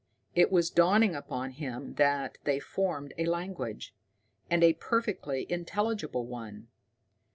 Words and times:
It 0.33 0.51
was 0.51 0.71
dawning 0.71 1.13
upon 1.13 1.51
him 1.51 1.93
that 1.93 2.39
they 2.43 2.59
formed 2.59 3.13
a 3.19 3.25
language 3.27 3.93
and 4.49 4.63
a 4.63 4.73
perfectly 4.73 5.45
intelligible 5.47 6.25
one. 6.25 6.69